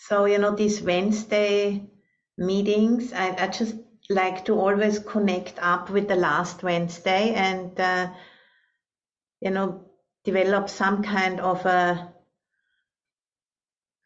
[0.00, 1.82] So, you know, these Wednesday
[2.38, 3.74] meetings, I, I just
[4.08, 8.10] like to always connect up with the last Wednesday and, uh,
[9.40, 9.84] you know,
[10.24, 12.12] develop some kind of a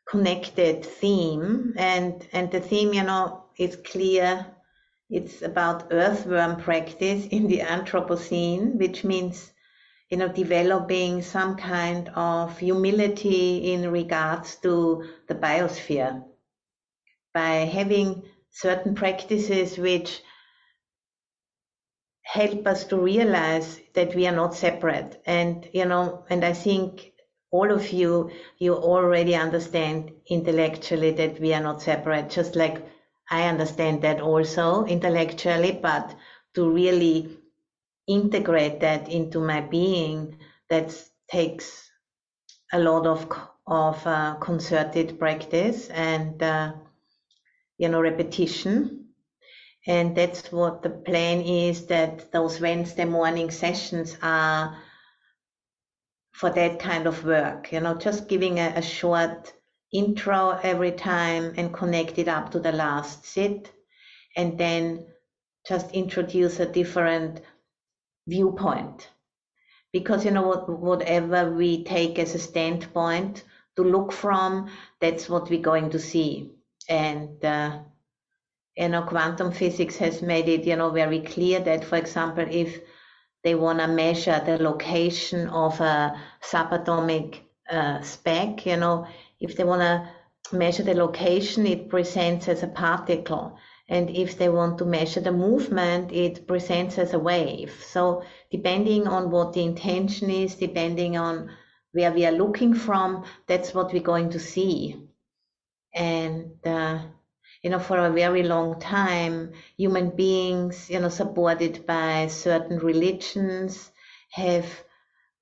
[0.08, 1.74] connected theme.
[1.76, 4.46] And, and the theme, you know, is clear.
[5.10, 9.52] It's about earthworm practice in the Anthropocene, which means
[10.12, 16.22] you know, developing some kind of humility in regards to the biosphere
[17.32, 20.20] by having certain practices which
[22.24, 25.18] help us to realize that we are not separate.
[25.24, 27.12] And, you know, and I think
[27.50, 32.86] all of you, you already understand intellectually that we are not separate, just like
[33.30, 36.14] I understand that also intellectually, but
[36.52, 37.38] to really
[38.06, 40.36] integrate that into my being
[40.68, 40.94] that
[41.30, 41.90] takes
[42.72, 43.26] a lot of
[43.66, 46.72] of uh, concerted practice and uh,
[47.78, 48.98] you know repetition.
[49.86, 54.78] And that's what the plan is that those wednesday morning sessions are
[56.32, 59.52] for that kind of work you know just giving a, a short
[59.92, 63.70] intro every time and connect it up to the last sit.
[64.36, 65.06] And then
[65.68, 67.42] just introduce a different
[68.26, 69.08] viewpoint.
[69.92, 73.44] Because you know what, whatever we take as a standpoint
[73.76, 74.70] to look from
[75.00, 76.52] that's what we're going to see.
[76.88, 77.80] And uh,
[78.76, 82.80] you know quantum physics has made it you know very clear that for example if
[83.44, 89.06] they want to measure the location of a subatomic uh, speck you know
[89.40, 94.48] if they want to measure the location it presents as a particle and if they
[94.48, 97.84] want to measure the movement, it presents as a wave.
[97.86, 101.50] So depending on what the intention is, depending on
[101.92, 105.08] where we are looking from, that's what we're going to see.
[105.94, 107.00] And, uh,
[107.62, 113.90] you know, for a very long time, human beings, you know, supported by certain religions
[114.30, 114.66] have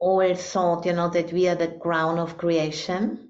[0.01, 3.30] all thought, you know, that we are the ground of creation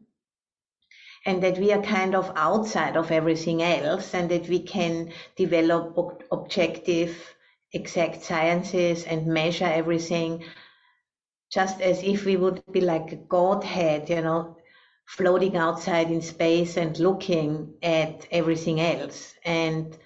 [1.26, 6.24] and that we are kind of outside of everything else and that we can develop
[6.32, 7.34] objective
[7.72, 10.42] exact sciences and measure everything
[11.52, 14.56] just as if we would be like a godhead you know
[15.16, 19.34] floating outside in space and looking at everything else.
[19.44, 19.98] And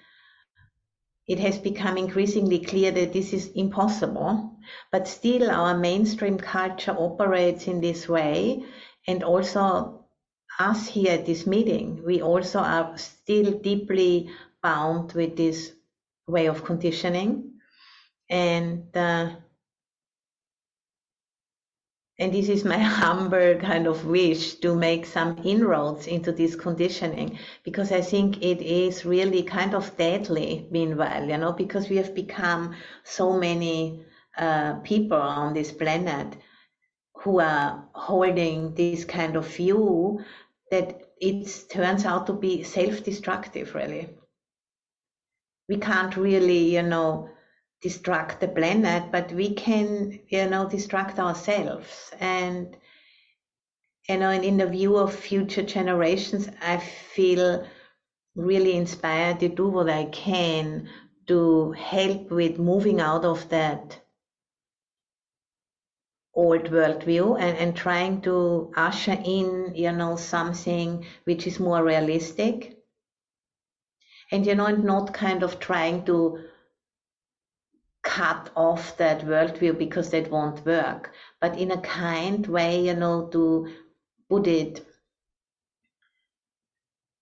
[1.27, 4.57] it has become increasingly clear that this is impossible
[4.91, 8.65] but still our mainstream culture operates in this way.
[9.07, 10.04] And also
[10.59, 14.29] us here at this meeting, we also are still deeply
[14.61, 15.71] bound with this
[16.27, 17.53] way of conditioning.
[18.29, 19.35] And uh,
[22.17, 27.37] and this is my humble kind of wish to make some inroads into this conditioning
[27.63, 32.15] because I think it is really kind of deadly meanwhile, you know, because we have
[32.15, 34.05] become so many
[34.37, 36.37] uh, people on this planet
[37.17, 40.19] who are holding this kind of view
[40.75, 40.87] that
[41.19, 44.09] it turns out to be self-destructive really.
[45.69, 47.29] We can't really you know
[47.83, 52.11] destruct the planet but we can you know destruct ourselves.
[52.19, 52.77] And
[54.09, 57.65] you know and in the view of future generations i feel
[58.35, 60.87] really inspired to do what i can
[61.27, 63.99] to help with moving out of that
[66.35, 72.77] old worldview and, and trying to usher in, you know, something which is more realistic.
[74.31, 76.39] And, you know, and not kind of trying to
[78.03, 83.27] cut off that worldview because that won't work, but in a kind way, you know,
[83.31, 83.71] to
[84.29, 84.85] put it,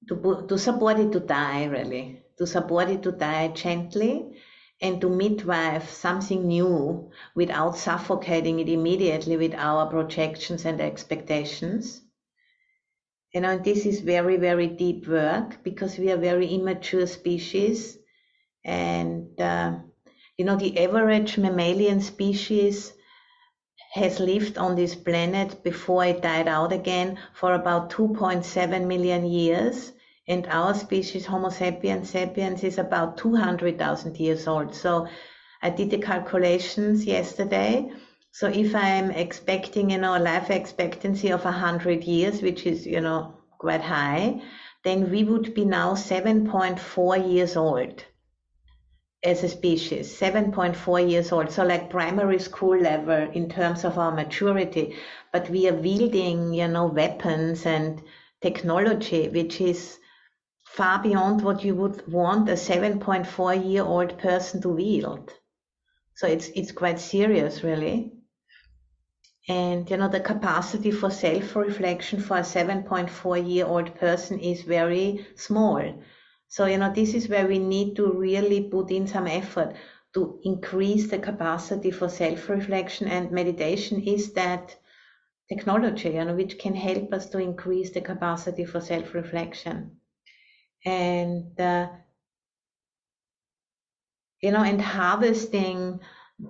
[0.09, 4.34] to, to support it to die, really, to support it to die gently
[4.83, 12.01] and to midwife something new without suffocating it immediately with our projections and expectations.
[13.33, 17.97] You know, this is very, very deep work because we are very immature species.
[18.65, 19.77] And, uh,
[20.38, 22.91] you know, the average mammalian species
[23.94, 29.94] has lived on this planet before it died out again for about 2.7 million years
[30.27, 34.73] and our species, Homo sapiens sapiens, is about 200,000 years old.
[34.73, 35.07] So
[35.61, 37.91] I did the calculations yesterday.
[38.31, 43.01] So if I'm expecting, you know, a life expectancy of 100 years, which is, you
[43.01, 44.41] know, quite high,
[44.83, 48.03] then we would be now 7.4 years old
[49.23, 51.51] as a species, 7.4 years old.
[51.51, 54.95] So like primary school level in terms of our maturity,
[55.31, 58.01] but we are wielding, you know, weapons and
[58.41, 59.99] technology, which is
[60.73, 65.31] far beyond what you would want a 7.4 year old person to wield.
[66.15, 68.11] So it's it's quite serious, really.
[69.47, 75.27] And you know the capacity for self-reflection for a 7.4 year old person is very
[75.35, 76.03] small.
[76.47, 79.75] So you know this is where we need to really put in some effort
[80.15, 84.75] to increase the capacity for self-reflection and meditation is that
[85.49, 89.99] technology, you know, which can help us to increase the capacity for self-reflection.
[90.85, 91.88] And uh,
[94.44, 96.01] you know, and harvesting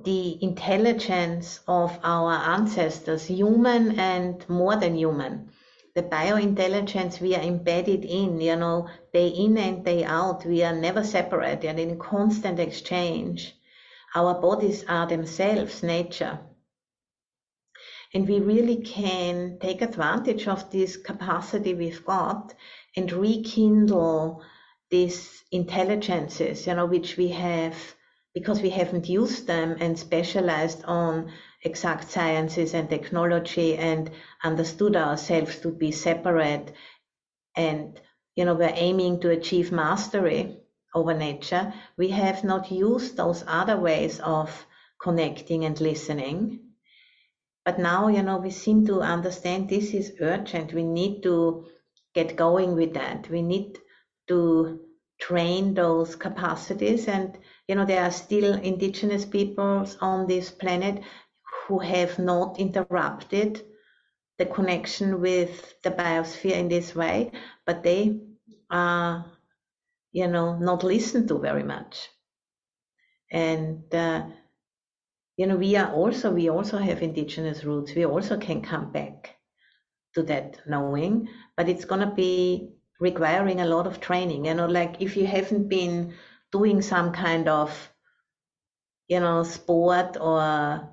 [0.03, 5.51] the intelligence of our ancestors, human and more than human.
[5.93, 10.73] The biointelligence we are embedded in, you know, day in and day out, we are
[10.75, 13.55] never separated and in constant exchange.
[14.15, 16.39] Our bodies are themselves nature.
[18.15, 22.55] And we really can take advantage of this capacity we've got
[22.95, 24.41] and rekindle
[24.89, 27.75] these intelligences, you know, which we have
[28.33, 31.31] because we haven't used them and specialized on
[31.63, 34.09] exact sciences and technology and
[34.43, 36.73] understood ourselves to be separate
[37.55, 38.01] and
[38.35, 40.57] you know we're aiming to achieve mastery
[40.95, 44.65] over nature we have not used those other ways of
[45.03, 46.59] connecting and listening.
[47.65, 50.73] But now you know we seem to understand this is urgent.
[50.73, 51.65] We need to
[52.13, 53.29] get going with that.
[53.29, 53.79] We need
[54.27, 54.79] to
[55.19, 57.37] train those capacities and
[57.67, 61.01] you know there are still indigenous peoples on this planet
[61.67, 63.61] who have not interrupted
[64.37, 67.31] the connection with the biosphere in this way
[67.65, 68.19] but they
[68.69, 69.25] are
[70.11, 72.09] you know not listened to very much.
[73.31, 74.23] And uh,
[75.37, 77.95] you know we are also we also have indigenous roots.
[77.95, 79.35] We also can come back
[80.13, 82.69] to that knowing but it's going to be
[82.99, 84.45] requiring a lot of training.
[84.45, 86.13] You know, like if you haven't been
[86.51, 87.69] doing some kind of,
[89.07, 90.89] you know, sport or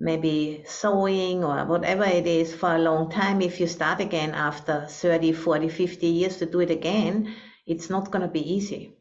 [0.00, 4.86] maybe sewing or whatever it is for a long time, if you start again after
[4.88, 7.34] 30, 40, 50 years to do it again,
[7.66, 8.94] it's not going to be easy.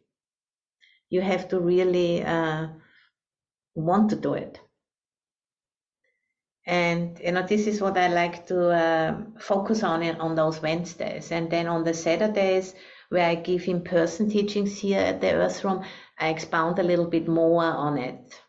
[1.10, 2.68] You have to really uh,
[3.76, 4.60] want to do it.
[6.68, 11.32] And you know, this is what I like to uh, focus on on those Wednesdays,
[11.32, 12.76] and then on the Saturdays
[13.08, 15.86] where I give in-person teachings here at the Earth Room,
[16.20, 18.42] I expound a little bit more on it.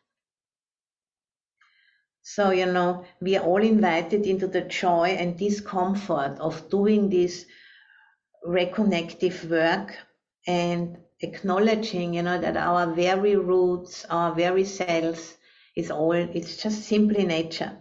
[2.23, 7.47] So you know, we are all invited into the joy and discomfort of doing this
[8.45, 9.95] reconnective work
[10.45, 15.37] and acknowledging, you know, that our very roots, our very selves
[15.77, 17.79] is all, it's just simply nature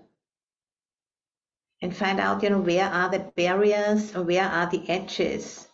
[1.81, 5.67] and find out, you know, where are the barriers or where are the edges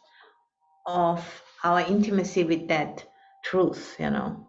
[0.85, 1.23] of
[1.63, 3.05] our intimacy with that
[3.43, 4.47] truth, you know.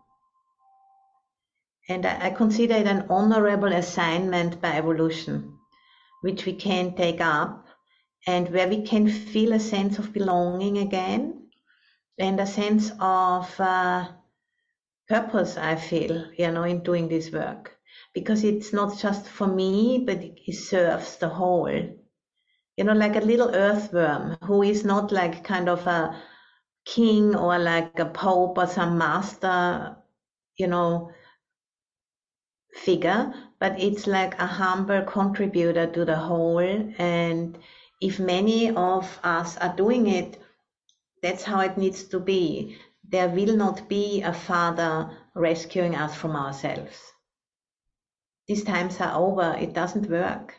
[1.89, 5.59] And I, I consider it an honorable assignment by evolution,
[6.23, 7.67] which we can take up
[8.27, 11.51] and where we can feel a sense of belonging again
[12.19, 14.09] and a sense of uh,
[15.09, 17.77] purpose, I feel, you know, in doing this work
[18.15, 21.69] because it's not just for me, but it serves the whole.
[22.77, 26.21] You know, like a little earthworm who is not like kind of a
[26.85, 29.97] king or like a pope or some master,
[30.57, 31.11] you know,
[32.75, 36.59] figure, but it's like a humble contributor to the whole.
[36.99, 37.59] And
[38.01, 40.39] if many of us are doing it,
[41.23, 42.77] that's how it needs to be.
[43.09, 47.14] There will not be a father rescuing us from ourselves
[48.47, 50.55] these times are over, it doesn't work.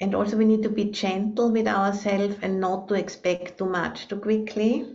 [0.00, 4.08] And also we need to be gentle with ourselves and not to expect too much
[4.08, 4.94] too quickly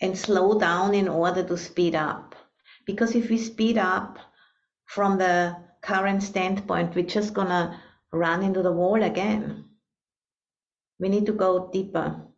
[0.00, 2.34] and slow down in order to speed up.
[2.84, 4.18] Because if we speed up
[4.86, 7.80] from the current standpoint, we're just gonna
[8.12, 9.64] run into the wall again.
[10.98, 12.31] We need to go deeper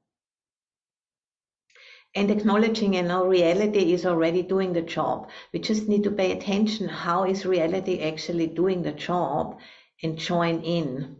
[2.15, 5.29] and acknowledging you know reality is already doing the job.
[5.53, 9.59] We just need to pay attention how is reality actually doing the job
[10.03, 11.17] and join in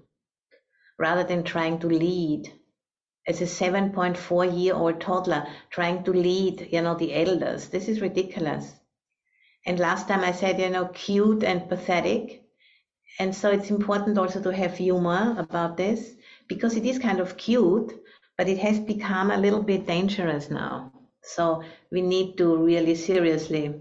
[0.99, 2.53] rather than trying to lead.
[3.27, 8.01] As a 7.4 year old toddler trying to lead you know the elders this is
[8.01, 8.73] ridiculous.
[9.67, 12.43] And last time i said you know cute and pathetic.
[13.19, 16.15] And so it's important also to have humor about this
[16.49, 18.04] because it is kind of cute
[18.37, 20.93] but it has become a little bit dangerous now.
[21.23, 23.75] So we need to really seriously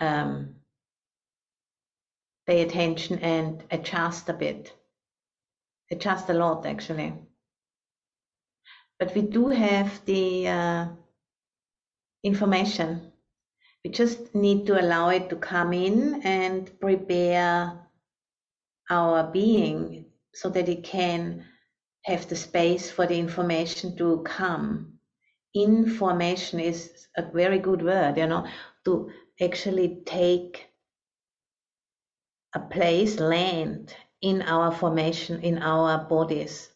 [0.00, 0.54] um,
[2.46, 4.72] pay attention and adjust a bit.
[5.90, 7.12] Adjust a lot, actually.
[8.98, 10.86] But we do have the uh,
[12.22, 13.12] information.
[13.84, 17.72] We just need to allow it to come in and prepare
[18.88, 21.44] our being so that it can
[22.04, 24.94] have the space for the information to come.
[25.54, 28.46] Information is a very good word, you know,
[28.84, 30.66] to actually take
[32.54, 36.68] a place, land in our formation, in our bodies.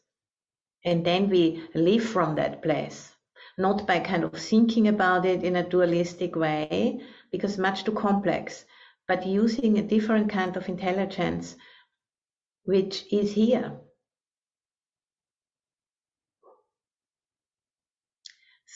[0.85, 3.11] And then we live from that place,
[3.57, 7.01] not by kind of thinking about it in a dualistic way,
[7.33, 8.65] because much too complex,
[9.09, 11.57] but using a different kind of intelligence,
[12.65, 13.73] which is here.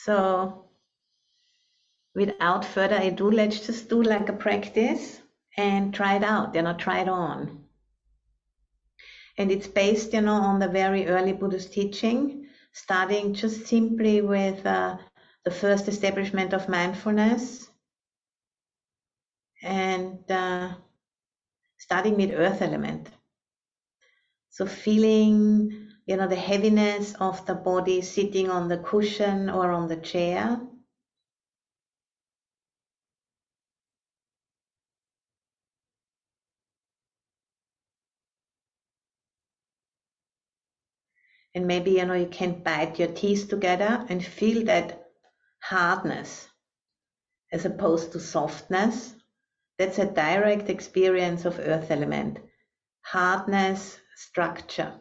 [0.09, 0.65] So
[2.15, 5.21] without further ado, let's just do like a practice
[5.59, 7.65] and try it out, you know, try it on.
[9.37, 14.65] And it's based, you know, on the very early Buddhist teaching, starting just simply with
[14.65, 14.97] uh,
[15.45, 17.69] the first establishment of mindfulness
[19.62, 20.73] and uh,
[21.77, 23.11] starting with earth element.
[24.49, 29.88] So feeling you know, the heaviness of the body sitting on the cushion or on
[29.88, 30.59] the chair.
[41.55, 45.11] And maybe, you know, you can bite your teeth together and feel that
[45.61, 46.49] hardness
[47.53, 49.15] as opposed to softness.
[49.77, 52.38] That's a direct experience of earth element.
[53.03, 54.95] Hardness, structure.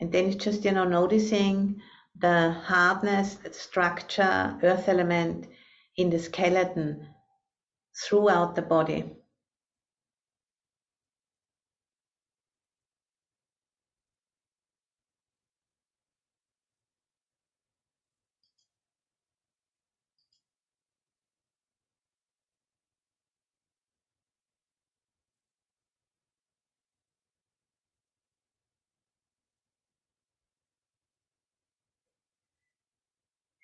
[0.00, 1.80] And then it's just, you know, noticing
[2.16, 5.46] the hardness, the structure, earth element
[5.96, 7.08] in the skeleton
[8.04, 9.17] throughout the body.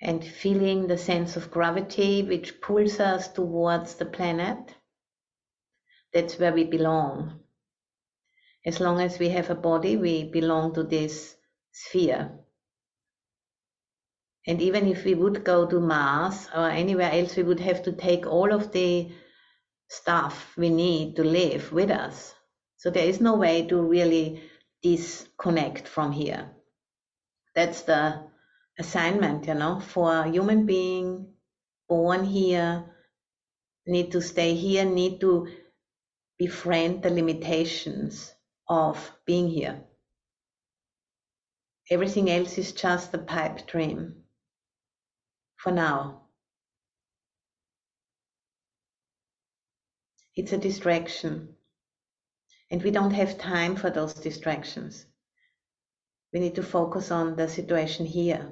[0.04, 4.74] And feeling the sense of gravity which pulls us towards the planet.
[6.12, 7.40] That's where we belong.
[8.66, 11.34] As long as we have a body, we belong to this
[11.72, 12.30] sphere.
[14.46, 17.92] And even if we would go to Mars or anywhere else, we would have to
[17.92, 19.10] take all of the
[19.88, 22.34] stuff we need to live with us.
[22.76, 24.42] So there is no way to really
[24.82, 26.50] disconnect from here.
[27.54, 28.33] That's the
[28.78, 31.34] assignment, you know, for human being
[31.88, 32.84] born here,
[33.86, 35.48] need to stay here, need to
[36.38, 38.34] befriend the limitations
[38.68, 39.84] of being here.
[41.90, 44.14] Everything else is just a pipe dream
[45.56, 46.22] for now.
[50.34, 51.54] It's a distraction.
[52.70, 55.06] And we don't have time for those distractions.
[56.32, 58.50] We need to focus on the situation here.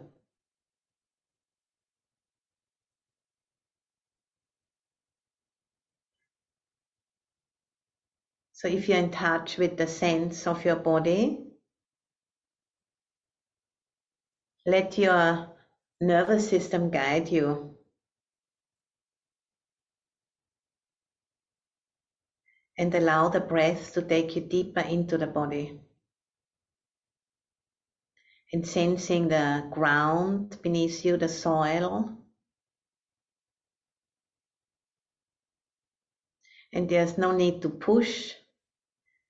[8.62, 11.48] So if you're in touch with the sense of your body,
[14.64, 15.48] let your
[16.00, 17.76] nervous system guide you.
[22.78, 25.80] And allow the breath to take you deeper into the body.
[28.52, 32.16] And sensing the ground beneath you, the soil.
[36.72, 38.34] And there's no need to push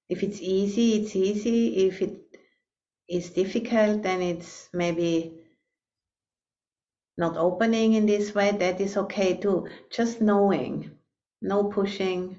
[0.09, 1.87] if it's easy, it's easy.
[1.87, 2.19] If it
[3.09, 5.39] is difficult, then it's maybe
[7.17, 8.51] not opening in this way.
[8.53, 9.69] That is okay too.
[9.91, 10.99] Just knowing,
[11.41, 12.39] no pushing,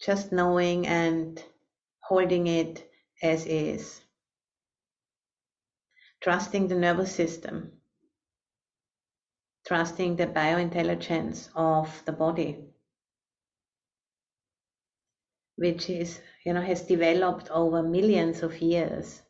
[0.00, 1.42] just knowing and
[2.00, 2.90] holding it
[3.22, 4.00] as is.
[6.20, 7.72] Trusting the nervous system,
[9.66, 12.70] trusting the biointelligence of the body
[15.60, 19.20] which is, you know, has developed over millions of years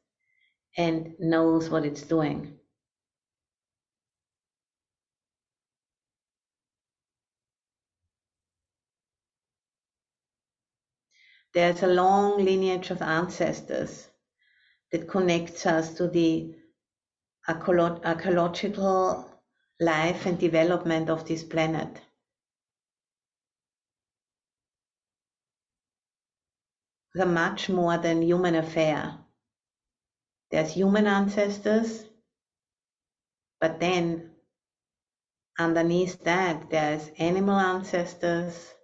[0.77, 2.57] and knows what it's doing.
[11.53, 14.07] There's a long lineage of ancestors
[14.93, 16.55] that connects us to the
[17.49, 19.29] ecological
[19.81, 22.01] life and development of this planet.
[27.15, 29.19] They're much more than human affair.
[30.51, 32.05] There's human ancestors,
[33.61, 34.31] but then
[35.59, 38.75] underneath that there's animal ancestors,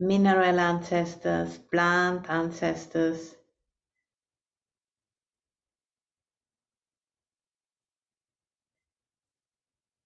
[0.00, 3.34] mineral ancestors, plant ancestors,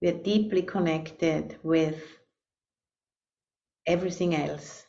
[0.01, 2.01] we are deeply connected with
[3.85, 4.85] everything else.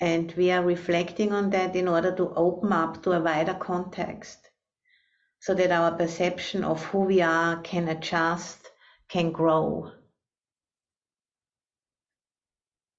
[0.00, 4.38] And we are reflecting on that in order to open up to a wider context
[5.40, 8.70] so that our perception of who we are can adjust,
[9.08, 9.92] can grow.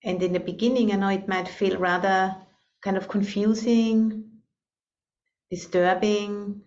[0.03, 2.35] And in the beginning, I know it might feel rather
[2.81, 4.29] kind of confusing,
[5.49, 6.61] disturbing.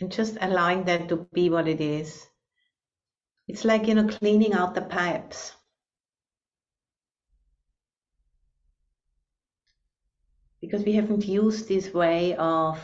[0.00, 2.26] And just allowing that to be what it is.
[3.48, 5.52] It's like, you know, cleaning out the pipes.
[10.60, 12.78] Because we haven't used this way of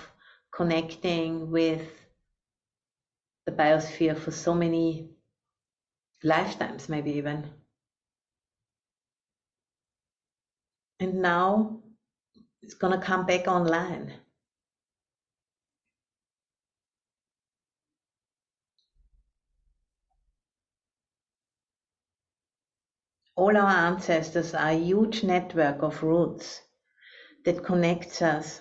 [0.54, 1.82] connecting with
[3.46, 5.10] the biosphere for so many
[6.22, 7.50] lifetimes, maybe even.
[11.00, 11.80] And now
[12.62, 14.12] it's going to come back online.
[23.42, 26.62] All our ancestors are a huge network of roots
[27.44, 28.60] that connects us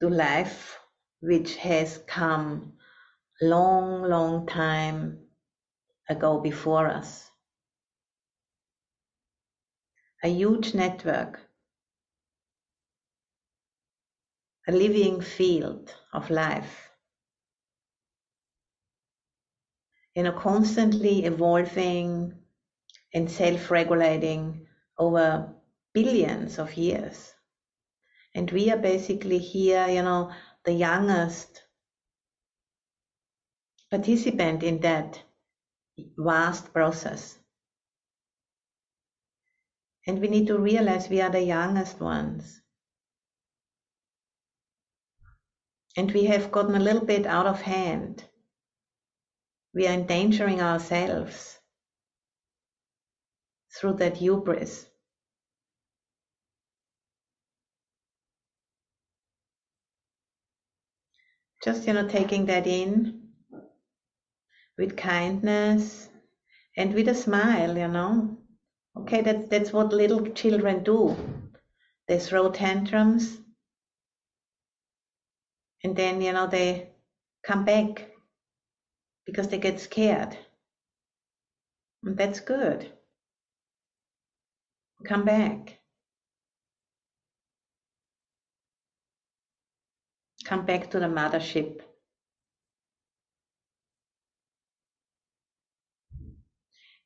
[0.00, 0.78] to life
[1.18, 2.74] which has come
[3.42, 5.26] long, long time
[6.08, 7.32] ago before us.
[10.22, 11.40] A huge network,
[14.68, 16.87] a living field of life,
[20.14, 22.34] you know, constantly evolving
[23.14, 24.66] and self-regulating
[24.98, 25.54] over
[25.94, 27.32] billions of years.
[28.34, 30.30] And we are basically here, you know,
[30.64, 31.62] the youngest
[33.90, 35.22] participant in that
[36.16, 37.38] vast process.
[40.06, 42.60] And we need to realize we are the youngest ones.
[45.96, 48.24] And we have gotten a little bit out of hand.
[49.78, 51.56] We are endangering ourselves
[53.72, 54.86] through that hubris.
[61.62, 63.28] Just, you know, taking that in
[64.76, 66.08] with kindness
[66.76, 68.36] and with a smile, you know.
[68.96, 71.16] Okay, that's that's what little children do.
[72.08, 73.38] They throw tantrums
[75.84, 76.90] and then you know they
[77.44, 78.07] come back
[79.28, 80.34] because they get scared.
[82.02, 82.90] And that's good.
[85.04, 85.80] Come back.
[90.46, 91.82] Come back to the mothership.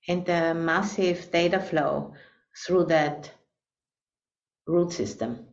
[0.09, 2.13] and the massive data flow
[2.67, 3.31] through that
[4.67, 5.47] root system.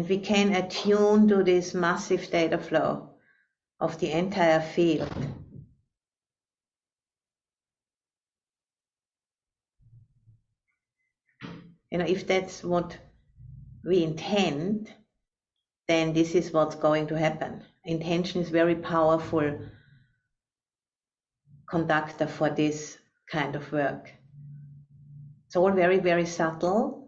[0.00, 3.10] And we can attune to this massive data flow
[3.78, 5.12] of the entire field.
[11.90, 12.96] you know, if that's what
[13.84, 14.90] we intend,
[15.86, 17.62] then this is what's going to happen.
[17.84, 19.58] Intention is very powerful
[21.68, 22.96] conductor for this
[23.30, 24.10] kind of work.
[25.46, 26.99] It's all very, very subtle.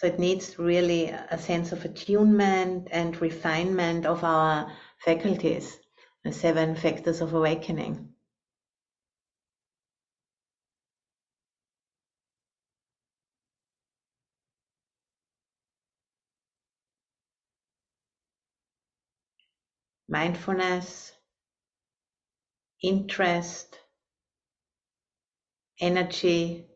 [0.00, 5.78] So it needs really a sense of attunement and refinement of our faculties,
[6.24, 8.08] the seven factors of awakening.
[20.08, 21.12] mindfulness,
[22.82, 23.78] interest,
[25.78, 26.69] energy,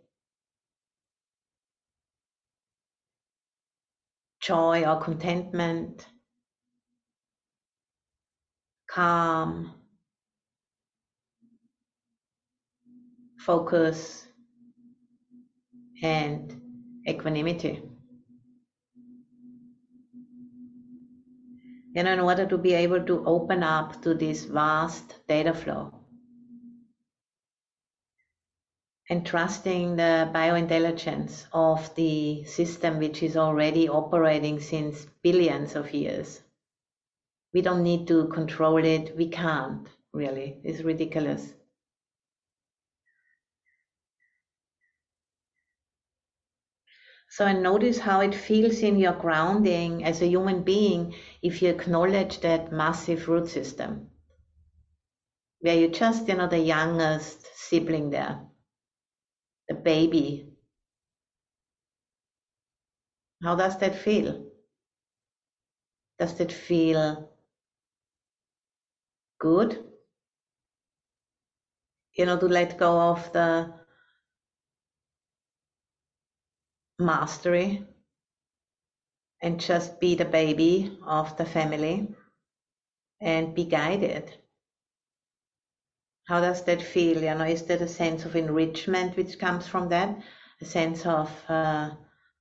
[4.45, 6.07] joy or contentment,
[8.87, 9.73] calm,
[13.39, 14.27] focus,
[16.03, 16.61] and
[17.09, 17.83] equanimity.
[21.97, 26.04] And in order to be able to open up to this vast data flow
[29.11, 36.41] and trusting the biointelligence of the system which is already operating since billions of years.
[37.53, 39.17] We don't need to control it.
[39.17, 40.61] We can't really.
[40.65, 41.53] It's ridiculous.
[47.29, 51.69] So, and notice how it feels in your grounding as a human being if you
[51.69, 54.11] acknowledge that massive root system,
[55.61, 58.39] where you're just, you know, the youngest sibling there,
[59.69, 60.53] the baby.
[63.43, 64.47] How does that feel?
[66.19, 67.31] Does it feel
[69.39, 69.85] good?
[72.15, 73.75] You know, to let go of the
[76.99, 77.85] mastery
[79.43, 82.15] and just be the baby of the family
[83.21, 84.44] and be guided.
[86.27, 87.23] How does that feel?
[87.23, 90.19] You know, is that a sense of enrichment which comes from that?
[90.61, 91.91] A sense of, uh,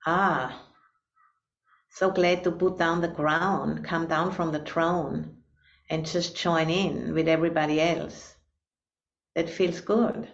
[0.05, 0.67] ah,
[1.89, 5.43] so glad to put down the crown, come down from the throne
[5.89, 8.35] and just join in with everybody else.
[9.35, 10.31] That feels good.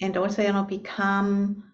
[0.00, 1.71] and also you know become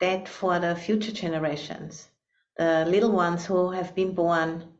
[0.00, 2.08] that for the future generations.
[2.56, 4.72] The little ones who have been born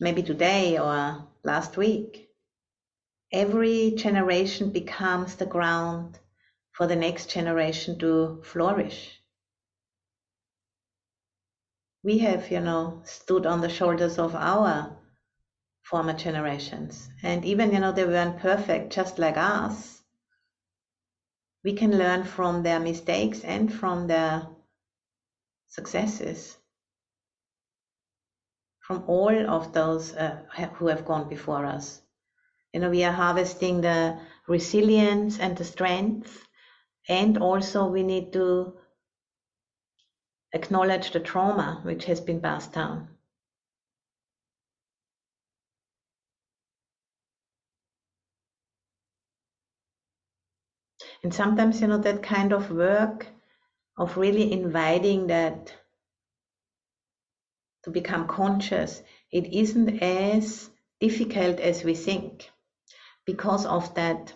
[0.00, 2.28] maybe today or last week.
[3.32, 6.18] Every generation becomes the ground
[6.72, 9.20] for the next generation to flourish.
[12.02, 14.96] We have you know stood on the shoulders of our
[15.82, 17.08] former generations.
[17.22, 19.97] And even you know they weren't perfect just like us
[21.64, 24.46] we can learn from their mistakes and from their
[25.68, 26.58] successes
[28.88, 30.40] from all of those uh,
[30.76, 32.00] who have gone before us.
[32.72, 36.48] You know, we are harvesting the resilience and the strength,
[37.06, 38.72] and also we need to
[40.54, 43.08] acknowledge the trauma which has been passed down.
[51.22, 53.26] And sometimes, you know, that kind of work
[53.96, 55.74] of really inviting that
[57.82, 59.02] to become conscious,
[59.32, 62.50] it isn't as difficult as we think
[63.26, 64.32] because of that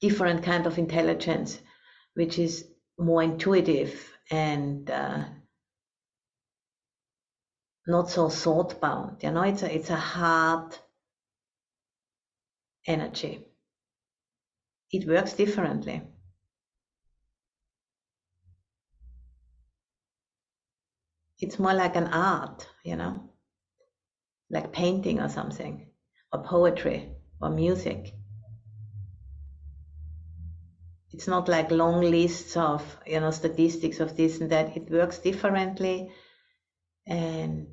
[0.00, 1.60] different kind of intelligence,
[2.14, 2.66] which is
[2.98, 5.24] more intuitive and uh,
[7.86, 9.22] not so thought bound.
[9.22, 10.76] You know, it's a it's a hard
[12.86, 13.51] energy
[14.92, 16.02] it works differently.
[21.40, 23.30] It's more like an art, you know,
[24.50, 25.88] like painting or something,
[26.32, 28.14] or poetry or music.
[31.10, 34.76] It's not like long lists of, you know, statistics of this and that.
[34.76, 36.10] It works differently
[37.06, 37.66] and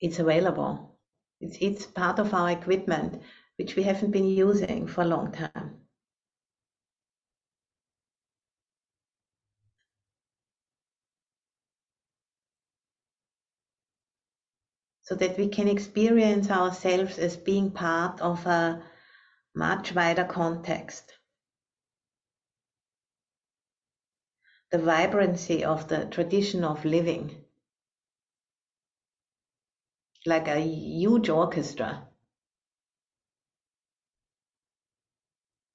[0.00, 0.98] it's available.
[1.40, 3.22] It's, it's part of our equipment
[3.60, 5.76] which we haven't been using for a long time.
[15.02, 18.82] So that we can experience ourselves as being part of a
[19.54, 21.12] much wider context.
[24.72, 27.44] The vibrancy of the tradition of living,
[30.24, 32.09] like a huge orchestra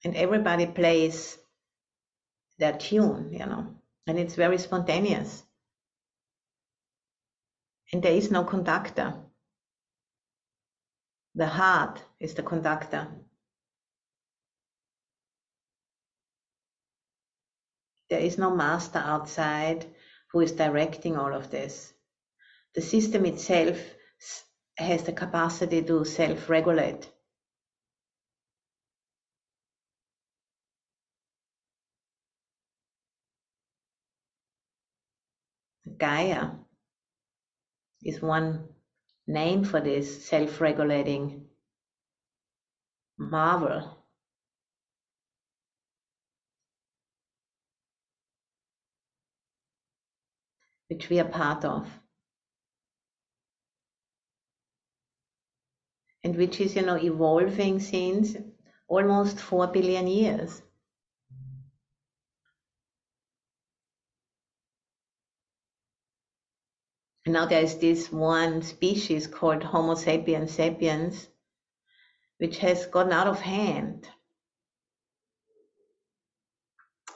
[0.06, 1.36] and everybody plays
[2.58, 3.74] their tune, you know,
[4.06, 5.42] and it's very spontaneous.
[7.92, 9.14] And there is no conductor.
[11.34, 13.08] The heart is the conductor.
[18.08, 19.86] There is no master outside
[20.30, 21.92] who is directing all of this.
[22.76, 23.76] The system itself
[24.78, 27.10] has the capacity to self regulate.
[35.98, 36.50] Gaia
[38.02, 38.68] is one
[39.26, 41.46] name for this self regulating
[43.18, 44.04] marvel.
[50.88, 51.88] Which we are part of.
[56.22, 58.36] And which is, you know, evolving since
[58.88, 60.62] almost 4 billion years.
[67.26, 71.26] And now there is this one species called Homo sapiens sapiens,
[72.38, 74.08] which has gotten out of hand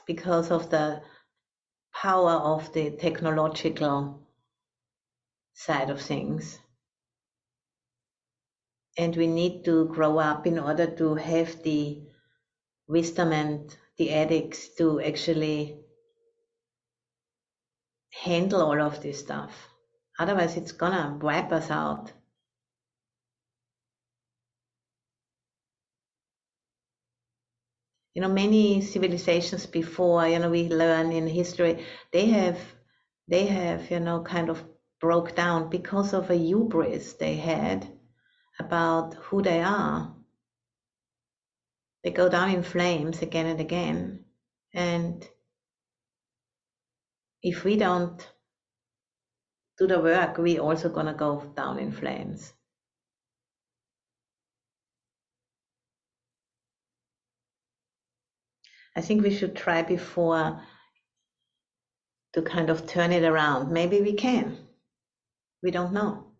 [0.05, 1.01] because of the
[1.93, 4.27] power of the technological
[5.53, 6.59] side of things.
[8.97, 12.01] And we need to grow up in order to have the
[12.85, 15.79] wisdom and the ethics to actually
[18.11, 19.70] handle all of this stuff.
[20.21, 22.13] Otherwise, it's gonna wipe us out.
[28.13, 32.59] You know, many civilizations before, you know, we learn in history, they have,
[33.27, 34.63] they have, you know, kind of
[34.99, 37.91] broke down because of a hubris they had
[38.59, 40.15] about who they are.
[42.03, 44.25] They go down in flames again and again.
[44.71, 45.27] And
[47.41, 48.21] if we don't
[49.81, 52.53] do the work, we also gonna go down in flames.
[58.95, 60.61] I think we should try before
[62.33, 63.71] to kind of turn it around.
[63.71, 64.57] Maybe we can.
[65.63, 66.33] We don't know.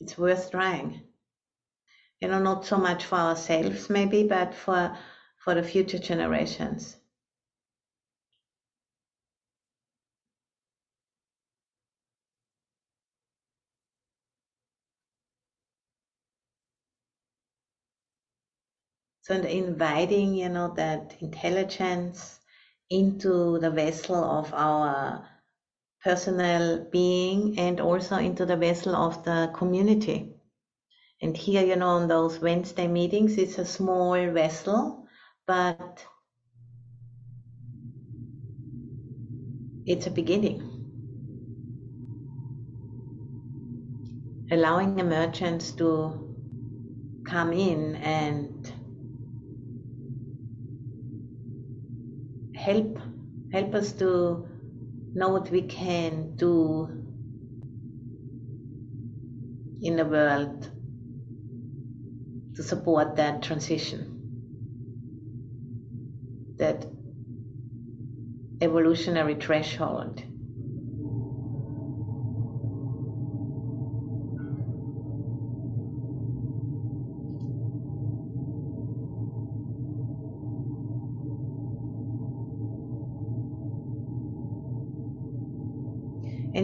[0.00, 1.02] It's worth trying.
[2.20, 4.96] You know, not so much for ourselves maybe, but for
[5.44, 6.96] for the future generations.
[19.32, 22.38] So inviting, you know, that intelligence
[22.90, 25.26] into the vessel of our
[26.04, 30.34] personal being and also into the vessel of the community.
[31.22, 35.06] And here, you know, on those Wednesday meetings, it's a small vessel,
[35.46, 36.04] but
[39.86, 40.68] it's a beginning.
[44.50, 46.36] Allowing emergence to
[47.24, 48.70] come in and
[52.64, 52.98] help
[53.52, 54.46] help us to
[55.14, 56.88] know what we can do
[59.82, 60.70] in the world
[62.54, 64.00] to support that transition
[66.56, 66.86] that
[68.60, 70.22] evolutionary threshold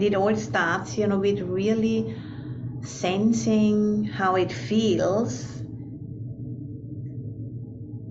[0.09, 2.17] it all starts you know with really
[2.83, 5.59] sensing how it feels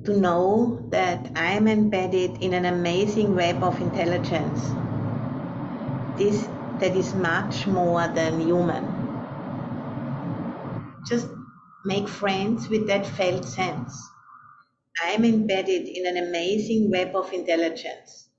[0.08, 4.62] to know that I'm embedded in an amazing web of intelligence.
[6.18, 6.48] This
[6.80, 8.86] that is much more than human.
[11.08, 11.28] Just
[11.84, 14.02] make friends with that felt sense.
[15.04, 18.30] I am embedded in an amazing web of intelligence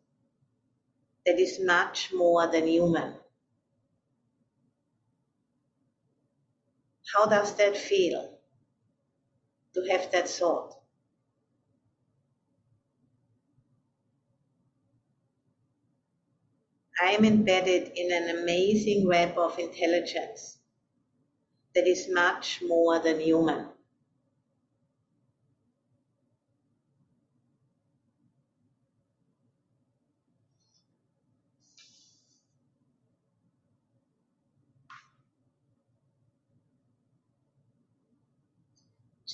[1.27, 3.15] that is much more than human.
[7.13, 8.39] How does that feel
[9.75, 10.75] to have that thought?
[17.03, 20.59] I am embedded in an amazing web of intelligence
[21.75, 23.71] that is much more than human.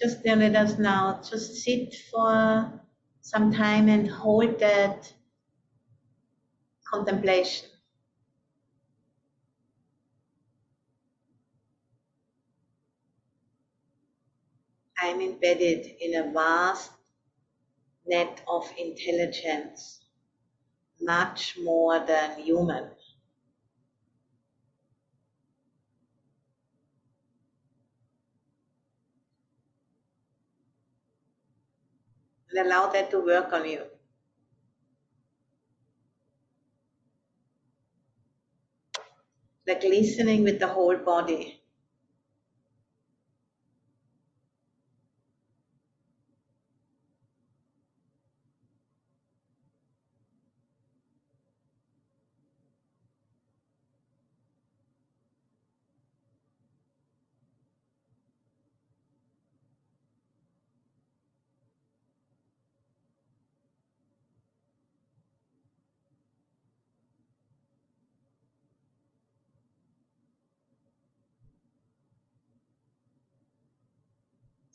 [0.05, 2.71] Just then let us now just sit for
[3.23, 5.11] some time and hold that
[6.87, 7.69] contemplation.
[14.99, 16.91] I'm embedded in a vast
[18.07, 20.03] net of intelligence,
[21.01, 22.94] much more than human.
[32.55, 33.85] And allow that to work on you.
[39.67, 41.64] Like listening with the whole body.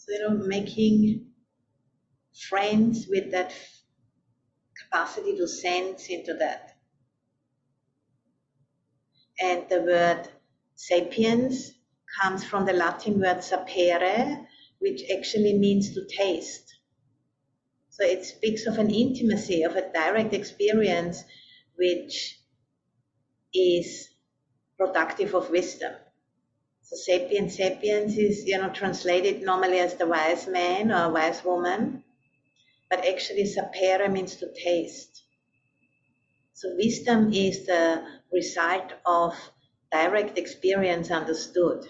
[0.10, 1.28] You know, making
[2.50, 3.54] friends with that
[4.84, 6.76] capacity to sense into that.
[9.41, 10.28] And the word
[10.76, 11.72] sapiens
[12.22, 14.45] comes from the Latin word sapere,
[14.80, 16.76] which actually means to taste.
[17.89, 21.24] So it speaks of an intimacy, of a direct experience,
[21.78, 22.39] which
[23.54, 24.10] is
[24.78, 25.93] productive of wisdom.
[26.89, 32.04] So sapiens, sapiens is you know translated normally as the wise man or wise woman,
[32.89, 35.21] but actually sapere means to taste.
[36.54, 39.36] So wisdom is the result of
[39.91, 41.86] direct experience understood.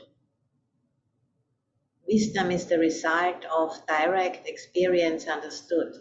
[2.06, 5.94] Wisdom is the result of direct experience understood.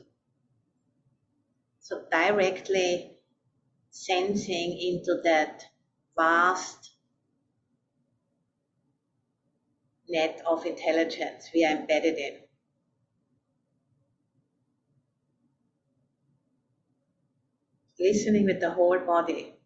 [1.78, 3.16] So directly
[3.90, 5.62] sensing into that
[6.16, 6.87] vast
[10.08, 12.38] net of intelligence we are embedded in.
[18.00, 19.58] Listening with the whole body.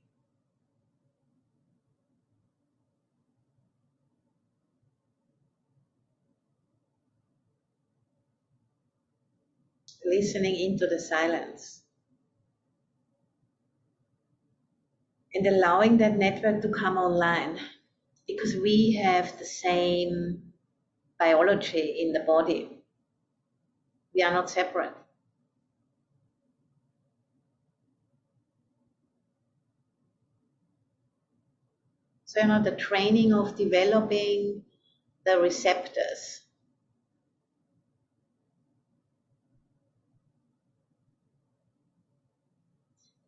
[10.13, 11.83] listening into the silence.
[15.35, 17.59] And allowing that network to come online
[18.27, 20.53] because we have the same
[21.19, 22.83] biology in the body.
[24.15, 24.95] We are not separate.
[32.25, 34.65] So, you know, the training of developing
[35.27, 36.41] the receptors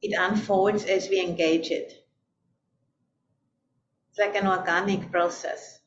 [0.02, 2.03] it unfolds as we engage it.
[4.16, 5.80] It's like an organic process.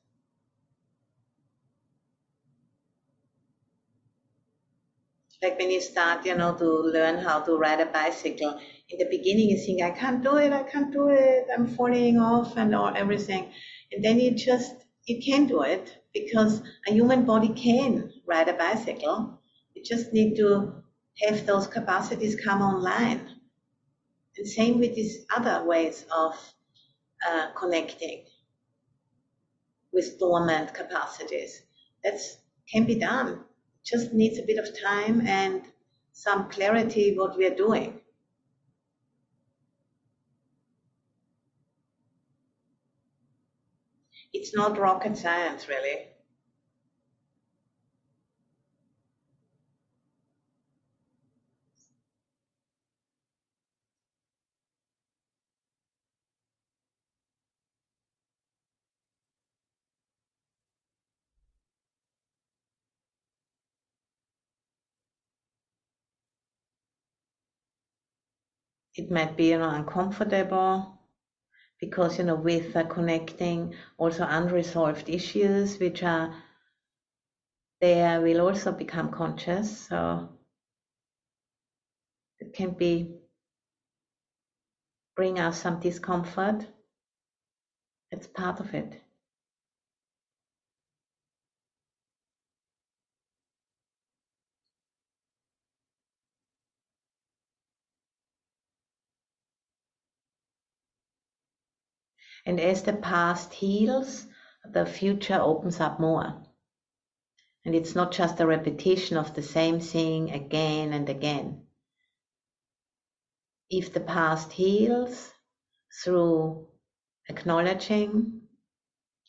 [5.41, 8.59] Like when you start, you know, to learn how to ride a bicycle.
[8.89, 12.19] In the beginning, you think, I can't do it, I can't do it, I'm falling
[12.19, 13.53] off and all everything.
[13.93, 18.53] And then you just, you can do it because a human body can ride a
[18.55, 19.39] bicycle.
[19.73, 20.83] You just need to
[21.21, 23.39] have those capacities come online.
[24.37, 26.33] And same with these other ways of
[27.25, 28.25] uh, connecting
[29.91, 31.63] with dormant capacities.
[32.01, 32.21] That
[32.71, 33.43] can be done.
[33.83, 35.61] Just needs a bit of time and
[36.13, 37.99] some clarity what we are doing.
[44.31, 46.07] It's not rocket science, really.
[68.97, 70.99] It might be you know uncomfortable
[71.79, 76.33] because you know with uh, connecting also unresolved issues which are
[77.79, 79.87] there will also become conscious.
[79.87, 80.29] So
[82.39, 83.19] it can be
[85.15, 86.65] bring us some discomfort.
[88.11, 89.01] It's part of it
[102.47, 104.25] And as the past heals,
[104.63, 106.41] the future opens up more.
[107.65, 111.63] And it's not just a repetition of the same thing again and again.
[113.69, 115.29] If the past heals
[116.01, 116.69] through
[117.27, 118.43] acknowledging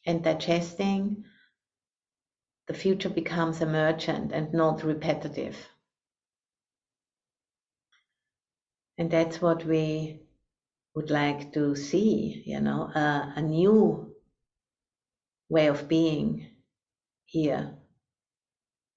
[0.07, 1.25] and digesting,
[2.69, 5.57] the future becomes emergent and not repetitive.
[8.97, 10.21] And that's what we
[10.99, 14.13] would like to see, you know, a, a new
[15.49, 16.45] way of being
[17.25, 17.77] here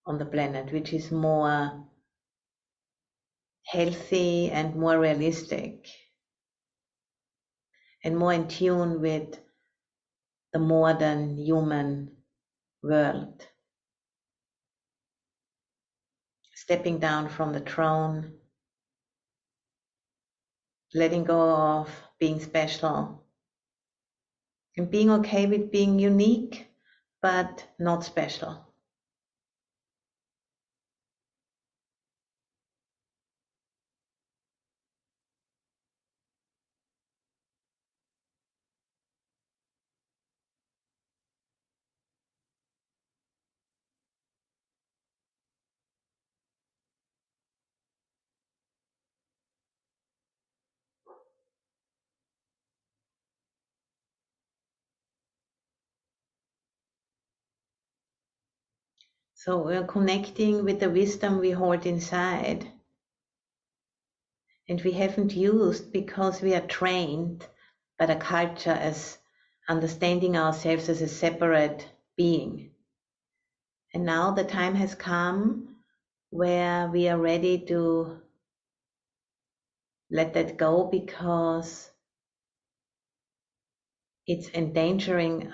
[0.08, 1.86] on the planet, which is more
[3.68, 5.86] healthy and more realistic
[8.04, 9.38] and more in tune with
[10.54, 12.12] the more-than-human
[12.82, 13.46] world.
[16.56, 18.41] Stepping down from the throne
[20.94, 21.90] letting go of
[22.20, 23.24] being special
[24.78, 26.68] and being okay with being unique
[27.22, 28.71] but not special.
[59.44, 62.72] So we're connecting with the wisdom we hold inside.
[64.70, 67.48] And we haven't used because we are trained
[67.98, 69.18] by the culture as
[69.68, 72.76] understanding ourselves as a separate being.
[73.96, 75.78] And now the time has come
[76.30, 78.22] where we are ready to
[80.12, 81.90] let that go because
[84.28, 85.52] it's endangering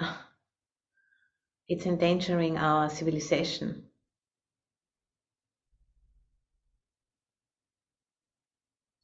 [1.68, 3.84] it's endangering our civilization.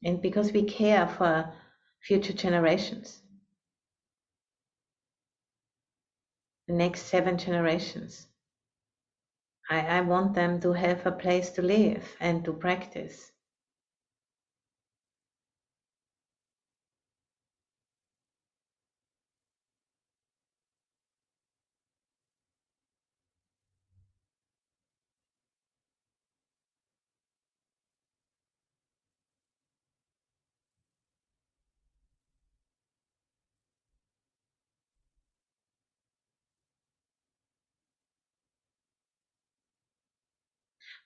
[0.02, 1.52] And because we care for
[2.00, 3.22] future generations,
[6.66, 8.26] the next seven generations.
[9.68, 13.32] I, I want them to have a place to live and to practice.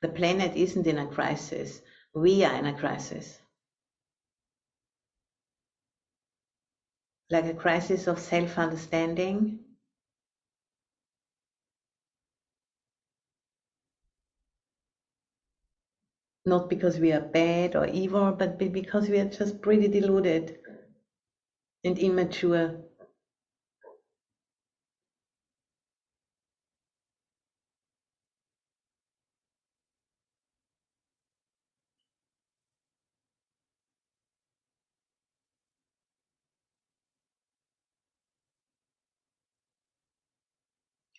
[0.01, 1.83] The planet isn't in a crisis.
[2.15, 3.41] We are in a crisis.
[7.31, 9.65] Like a crisis of self understanding.
[16.47, 20.59] Not because we are bad or evil, but because we are just pretty deluded
[21.85, 22.88] and immature.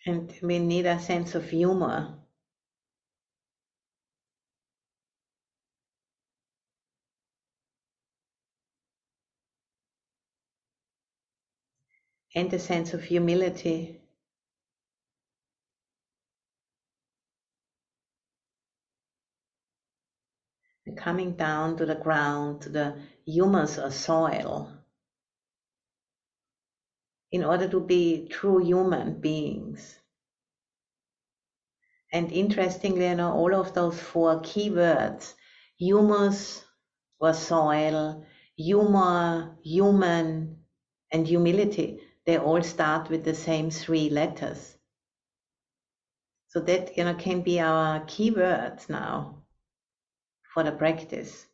[0.06, 2.16] And we need a sense of humor.
[12.34, 14.00] And a sense of humility.
[20.86, 24.79] And coming down to the ground, to the humus or soil
[27.32, 29.98] in order to be true human beings.
[32.12, 35.34] And interestingly, you know, all of those four keywords,
[35.78, 36.64] humus
[37.20, 38.24] or soil,
[38.56, 40.58] humor, human,
[41.12, 44.76] and humility, they all start with the same three letters.
[46.48, 49.44] So that you know can be our keywords now
[50.52, 51.46] for the practice.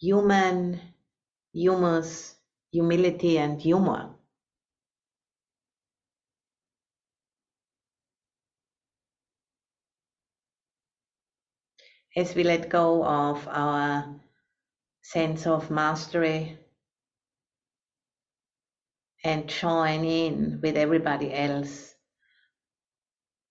[0.00, 0.80] Human,
[1.52, 2.36] humus,
[2.72, 4.14] humility, and humor.
[12.20, 14.14] As we let go of our
[15.00, 16.58] sense of mastery
[19.24, 21.94] and join in with everybody else,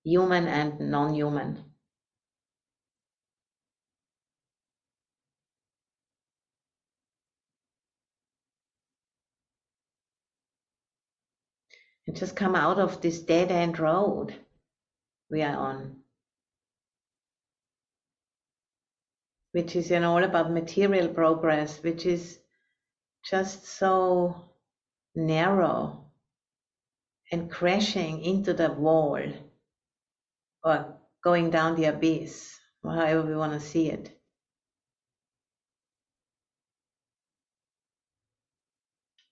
[0.04, 1.64] human and non human.
[12.06, 14.36] And just come out of this dead end road
[15.32, 15.99] we are on.
[19.52, 22.40] Which is you know all about material progress, which is
[23.24, 24.36] just so
[25.16, 26.06] narrow
[27.32, 29.20] and crashing into the wall
[30.64, 34.16] or going down the abyss, however we want to see it.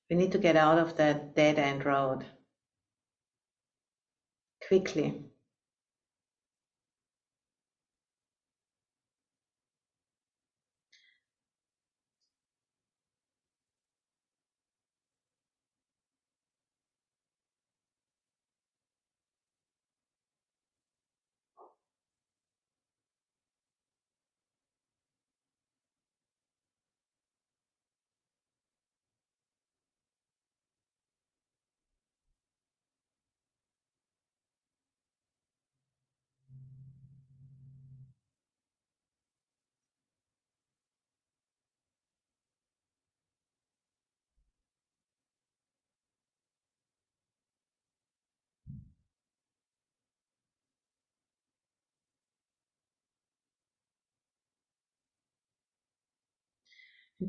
[0.10, 2.26] We need to get out of that dead end road
[4.68, 5.26] quickly.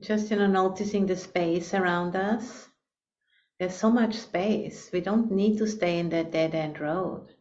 [0.01, 2.70] Just, you know, noticing the space around us.
[3.59, 4.91] There's so much space.
[4.93, 7.34] We don't need to stay in that dead end road.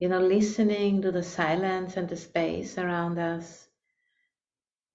[0.00, 3.68] you know, listening to the silence and the space around us,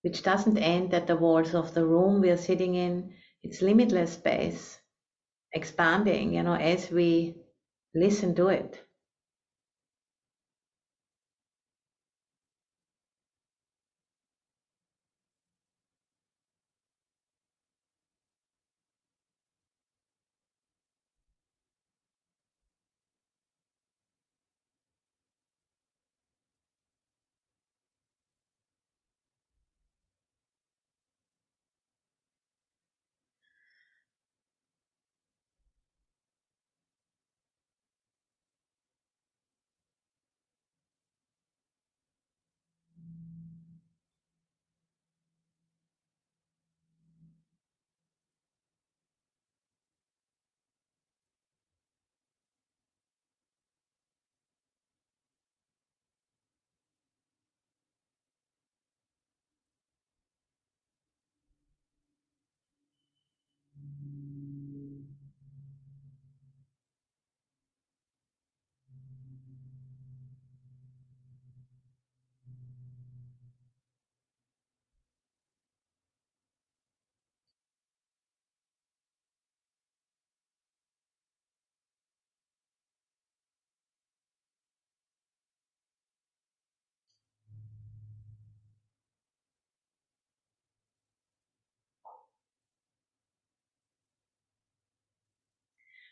[0.03, 3.13] which doesn't end at the walls of the room we are sitting in.
[3.43, 4.79] It's limitless space,
[5.53, 7.37] expanding, you know, as we
[7.95, 8.84] listen to it.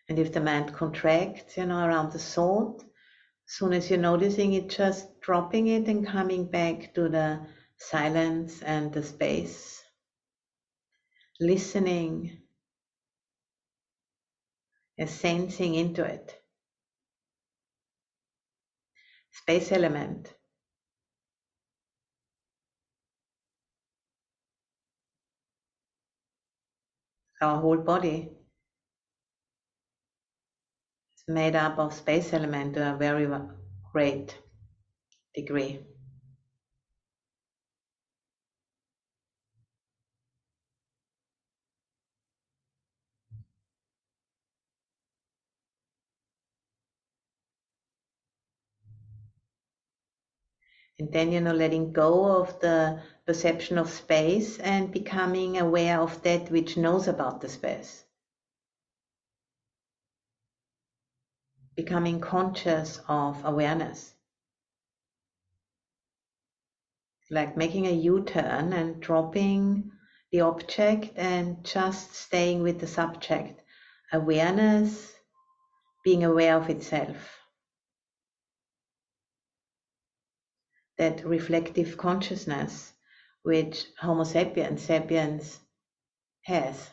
[0.10, 4.54] And if the mind contracts, you know, around the thought, as soon as you're noticing
[4.54, 7.48] it, just dropping it and coming back to the
[7.78, 9.82] silence and the space,
[11.40, 12.42] listening
[14.98, 16.42] and sensing into it.
[19.32, 20.34] Space element.
[27.42, 28.32] Our whole body
[31.28, 33.28] made up of space element to a very
[33.92, 34.38] great
[35.36, 35.80] degree.
[50.98, 56.24] And then, you know, letting go of the perception of space and becoming aware of
[56.24, 58.06] that which knows about the space.
[61.76, 64.14] Becoming conscious of awareness.
[67.30, 69.92] Like making a U turn and dropping
[70.32, 73.62] the object and just staying with the subject.
[74.12, 75.14] Awareness,
[76.04, 77.40] being aware of itself.
[80.98, 82.94] That reflective consciousness
[83.44, 85.60] which Homo sapiens, sapiens
[86.44, 86.90] has.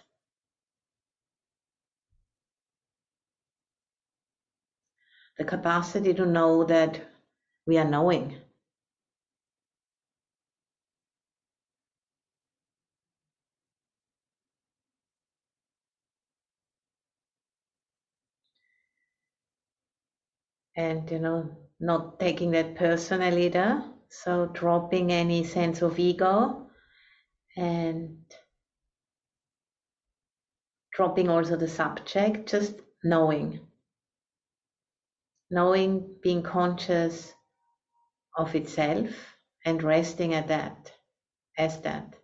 [5.40, 7.00] The capacity to know that
[7.66, 8.36] we are knowing.
[20.76, 23.82] And, you know, not taking that personally either.
[24.10, 26.66] So dropping any sense of ego
[27.56, 28.18] and
[30.92, 33.69] dropping also the subject, just knowing
[35.50, 37.32] knowing, being conscious
[38.36, 39.10] of itself
[39.64, 40.92] and resting at that,
[41.58, 42.14] as that.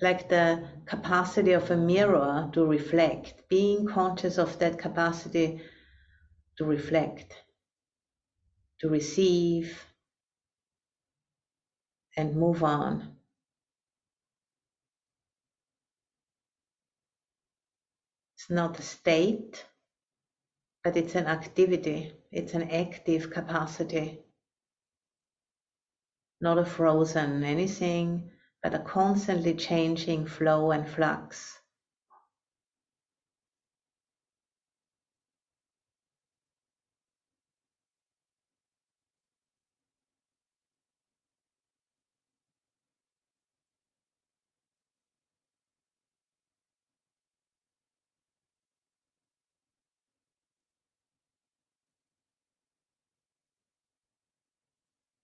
[0.00, 5.60] Like the capacity of a mirror to reflect, being conscious of that capacity
[6.56, 7.34] to reflect,
[8.80, 9.84] to receive,
[12.16, 13.19] and move on.
[18.50, 19.64] Not a state,
[20.82, 24.20] but it's an activity, it's an active capacity.
[26.40, 28.30] Not a frozen anything,
[28.62, 31.59] but a constantly changing flow and flux.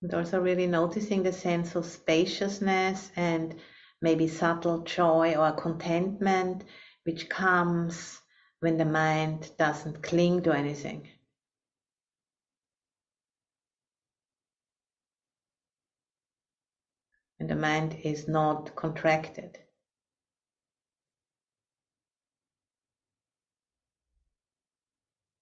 [0.07, 3.57] And also really noticing the sense of spaciousness and
[4.01, 6.63] maybe subtle joy or contentment
[7.03, 8.21] which comes
[8.61, 11.09] when the mind doesn't cling to anything.
[17.39, 19.59] When the mind is not contracted.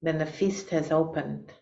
[0.01, 1.53] When the fist has opened.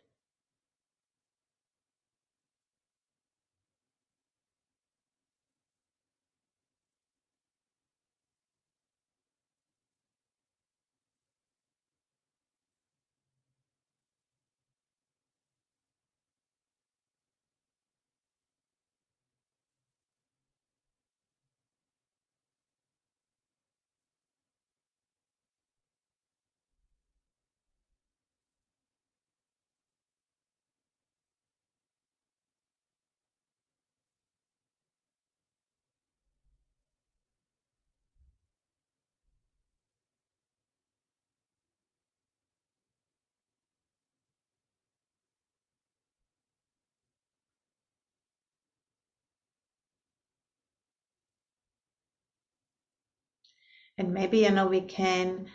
[53.98, 55.46] And maybe, you know, we can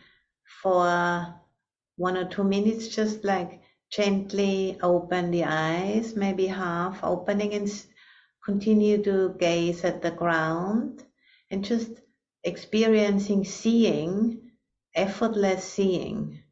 [0.61, 1.35] for
[1.97, 7.85] one or two minutes just like gently open the eyes, maybe half opening and
[8.43, 11.03] continue to gaze at the ground
[11.51, 11.91] and just
[12.43, 14.51] experiencing seeing,
[14.95, 16.43] effortless seeing.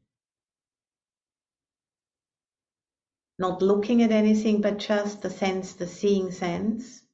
[3.37, 7.04] Not looking at anything, but just the sense, the seeing sense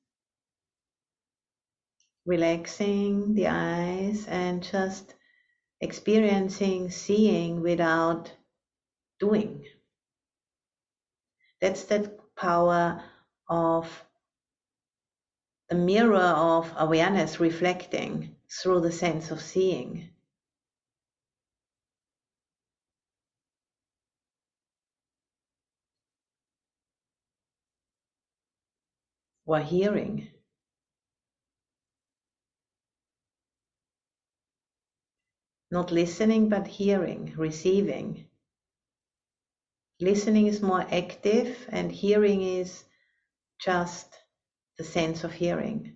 [2.26, 5.16] relaxing the eyes and just
[5.82, 8.32] experiencing seeing without
[9.20, 9.66] doing.
[11.62, 13.04] That's that power
[13.50, 14.06] of
[15.70, 20.10] the mirror of awareness reflecting through the sense of seeing.
[29.46, 30.31] Or hearing.
[35.72, 38.28] Not listening, but hearing, receiving.
[40.02, 42.84] Listening is more active, and hearing is
[43.64, 44.14] just
[44.78, 45.96] the sense of hearing,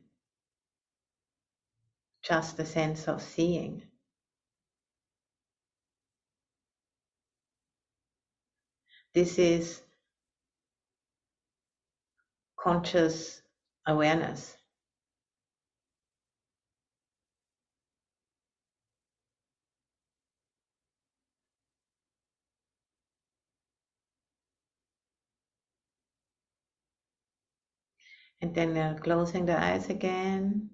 [2.23, 3.83] just the sense of seeing.
[9.13, 9.81] This is
[12.59, 13.41] conscious
[13.87, 14.55] awareness.
[28.45, 30.69] And then they're closing the eyes again.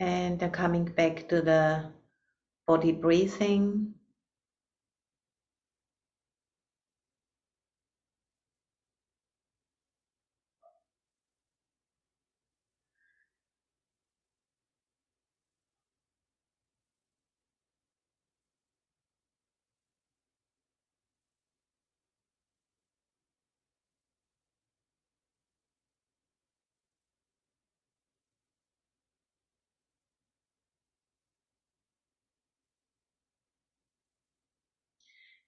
[0.00, 1.92] And they're coming back to the
[2.66, 3.94] body breathing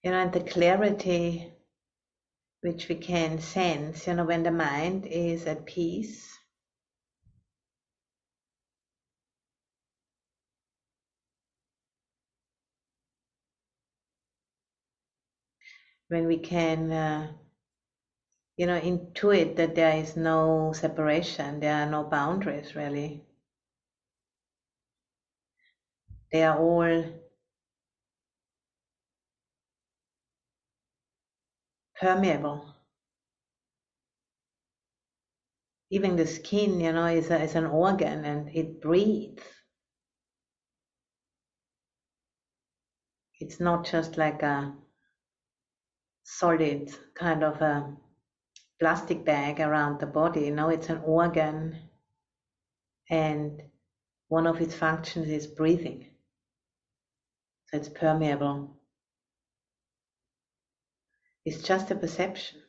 [0.03, 1.51] you know, and the clarity
[2.61, 6.37] which we can sense, you know, when the mind is at peace.
[16.09, 17.33] When we can, uh,
[18.55, 23.25] you know, intuit that there is no separation, there are no boundaries really.
[26.31, 27.20] They are all
[32.01, 32.65] permeable.
[35.91, 39.43] Even the skin, you know, is, a, is an organ and it breathes.
[43.39, 44.73] It's not just like a
[46.23, 47.95] solid kind of a
[48.79, 50.49] plastic bag around the body.
[50.49, 51.77] No, it's an organ
[53.09, 53.61] and
[54.29, 56.07] one of its functions is breathing.
[57.67, 58.80] So it's permeable.
[61.45, 62.61] It's just a perception.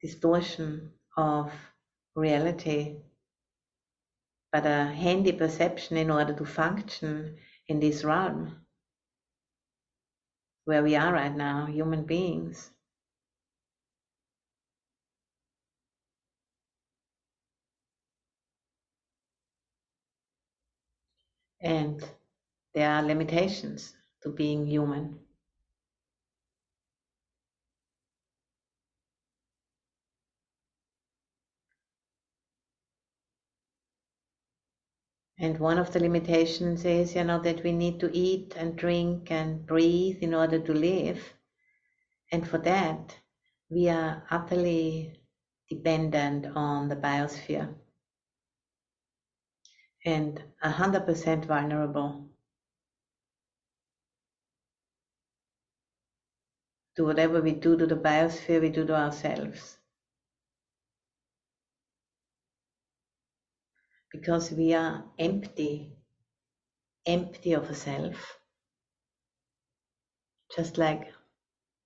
[0.00, 1.52] Distortion of
[2.14, 2.98] reality,
[4.52, 7.36] but a handy perception in order to function
[7.66, 8.66] in this realm
[10.66, 12.70] where we are right now, human beings.
[21.60, 22.04] And
[22.76, 25.18] there are limitations to being human.
[35.38, 39.30] And one of the limitations is, you know, that we need to eat and drink
[39.30, 41.32] and breathe in order to live.
[42.30, 43.16] And for that,
[43.70, 45.18] we are utterly
[45.70, 47.74] dependent on the biosphere
[50.04, 52.35] and 100% vulnerable
[56.96, 59.78] to whatever we do to the biosphere, we do to ourselves.
[64.16, 65.92] because we are empty,
[67.06, 68.38] empty of a self.
[70.56, 71.12] Just like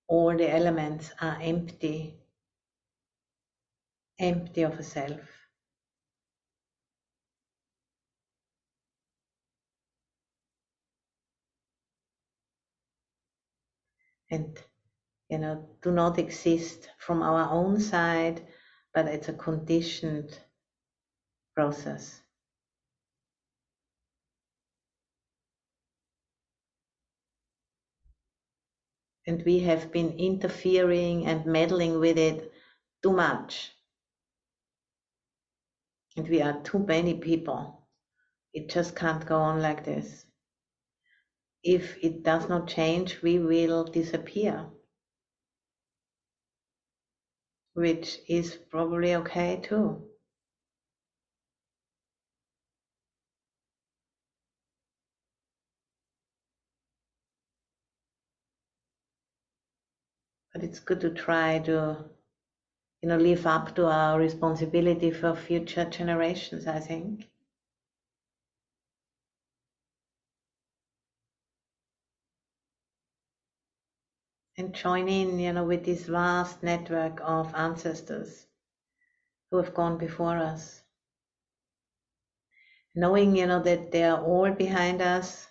[0.07, 2.15] all the elements are empty,
[4.19, 5.19] empty of a self.
[14.29, 14.57] And
[15.31, 18.45] you know, do not exist from our own side,
[18.93, 20.37] but it's a conditioned
[21.55, 22.21] process.
[29.25, 32.51] And we have been interfering and meddling with it
[33.01, 33.71] too much.
[36.17, 37.87] And we are too many people.
[38.53, 40.25] It just can't go on like this.
[41.63, 44.65] If it does not change, we will disappear.
[47.73, 50.11] Which is probably okay too.
[60.53, 62.05] but it's good to try to
[63.01, 67.30] you know live up to our responsibility for future generations i think
[74.57, 78.45] and join in you know with this vast network of ancestors
[79.49, 80.81] who have gone before us
[82.95, 85.47] knowing you know that they are all behind us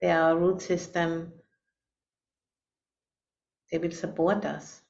[0.00, 1.32] they are our root system
[3.70, 4.82] they will support us.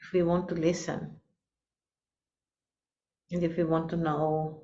[0.00, 1.20] If we want to listen,
[3.30, 4.63] and if we want to know